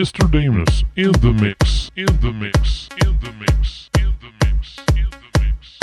[0.00, 0.30] Mr.
[0.30, 5.40] Damus in the mix, in the mix, in the mix, in the mix, in the
[5.40, 5.79] mix,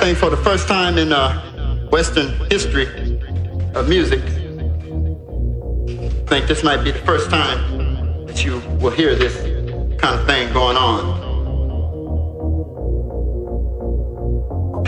[0.00, 1.38] for the first time in uh,
[1.90, 2.86] Western history
[3.74, 9.36] of music, I think this might be the first time that you will hear this
[10.00, 11.20] kind of thing going on.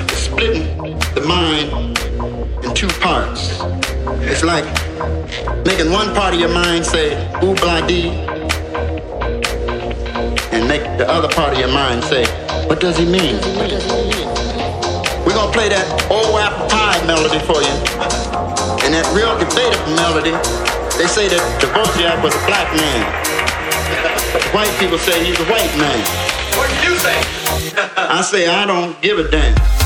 [0.08, 0.64] Splitting
[1.14, 1.98] the mind
[2.64, 3.60] in two parts.
[4.22, 4.64] It's like
[5.66, 7.12] making one part of your mind say
[7.44, 8.08] ooh blah dee
[10.52, 12.24] and make the other part of your mind say,
[12.66, 13.38] what does he mean?
[15.52, 17.76] Play that old apple pie melody for you.
[18.84, 20.32] And that real debatable melody,
[20.96, 23.04] they say that Dvorak was a black man.
[24.56, 26.00] White people say he's a white man.
[26.56, 27.16] What do you say?
[27.96, 29.81] I say I don't give a damn.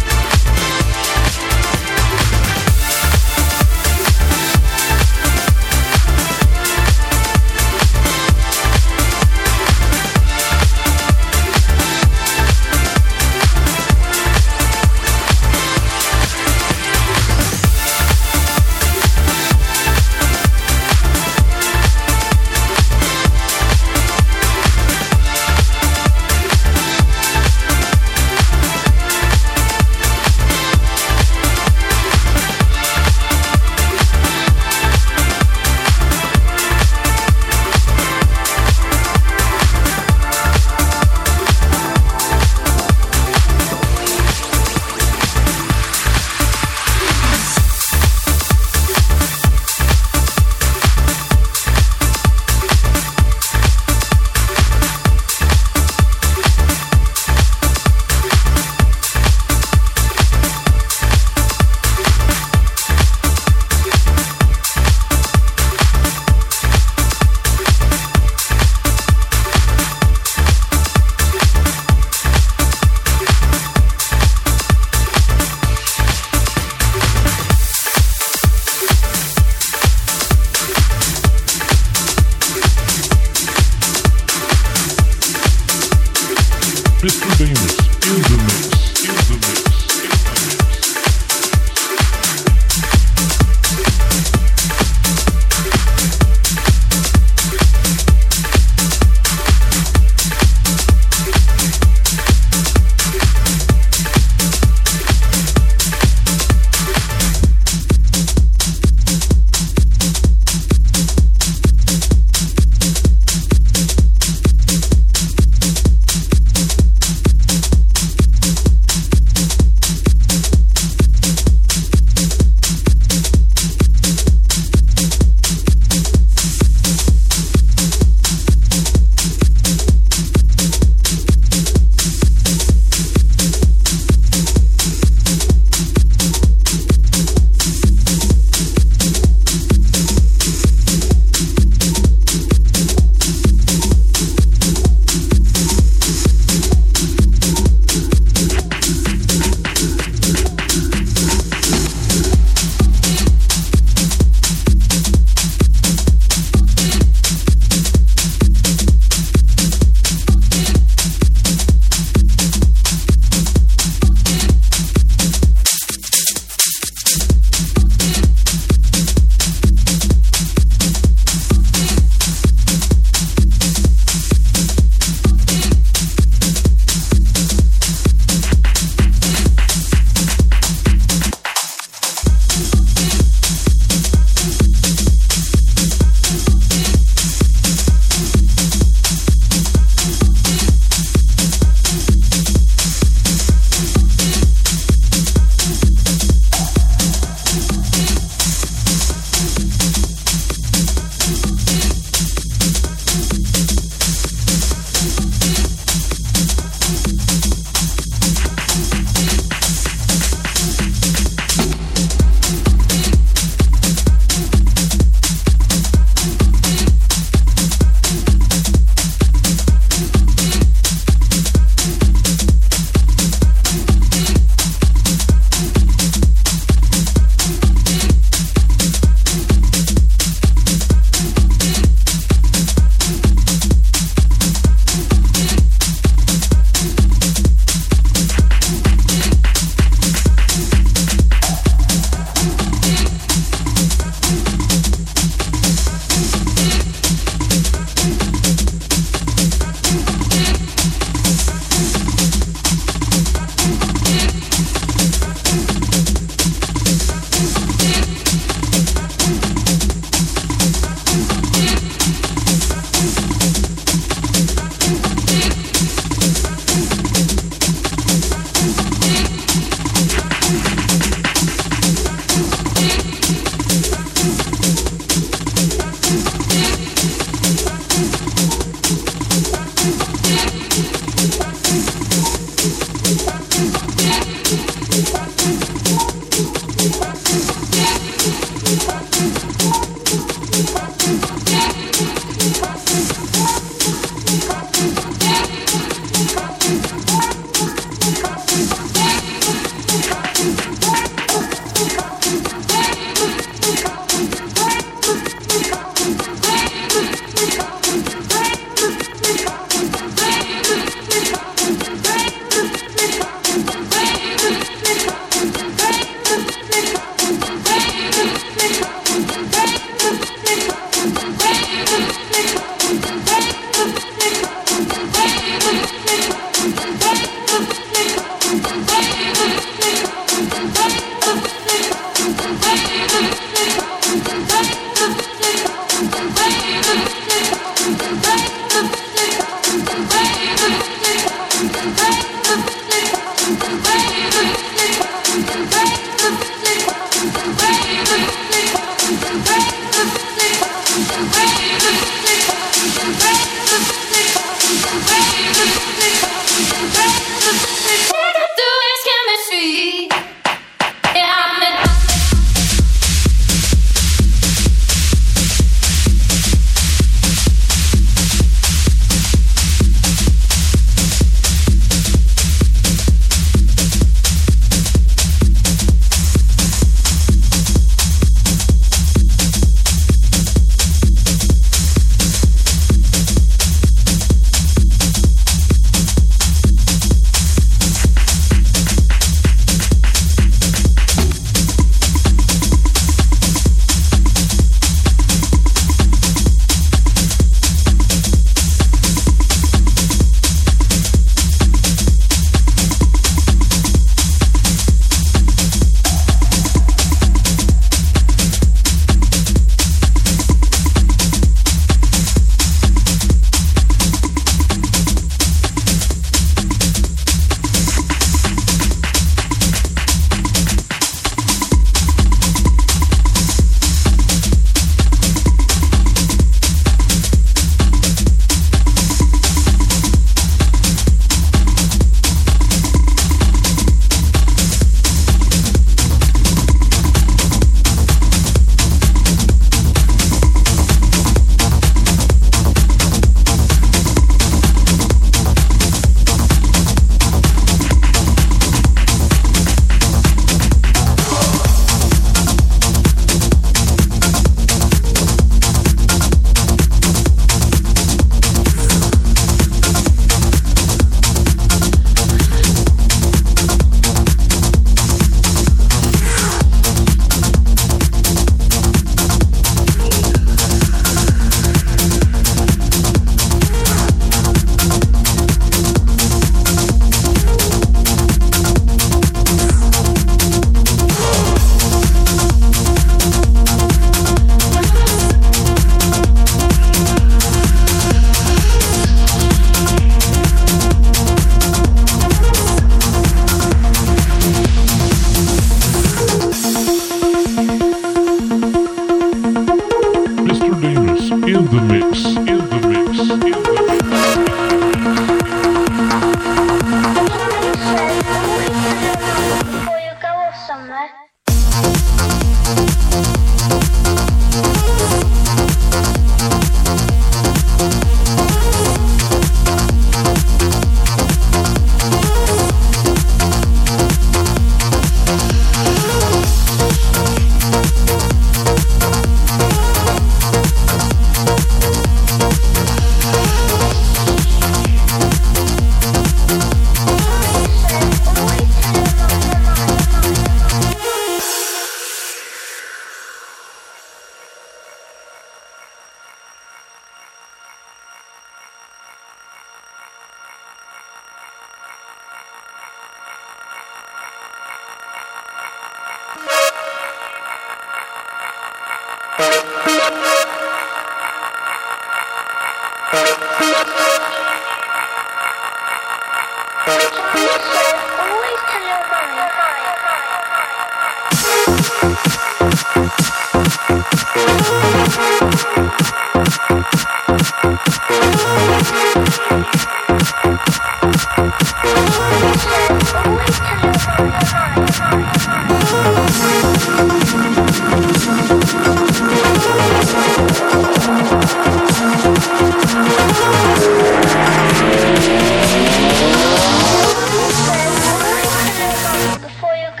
[599.75, 600.00] いう